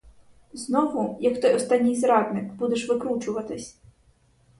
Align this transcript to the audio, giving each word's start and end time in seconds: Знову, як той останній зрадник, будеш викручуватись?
Знову, 0.53 1.17
як 1.21 1.41
той 1.41 1.53
останній 1.55 1.95
зрадник, 1.95 2.53
будеш 2.53 2.89
викручуватись? 2.89 3.77